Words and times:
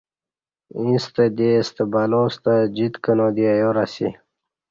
ییݩستہ 0.85 1.25
دی 1.37 1.49
ستہ 1.67 1.83
بلا 1.91 2.21
ستہ 2.33 2.53
جِیت 2.75 2.93
کنہ 3.03 3.27
دی 3.35 3.43
ایار 3.51 3.77
اسی 3.83 4.09